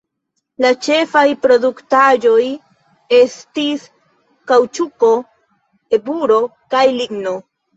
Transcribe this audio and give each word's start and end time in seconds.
La 0.63 0.69
ĉefaj 0.85 1.21
produktaĵoj 1.43 2.47
estis 3.19 3.85
kaŭĉuko, 4.53 5.11
eburo 5.99 6.41
kaj 6.77 6.85
ligno. 6.99 7.39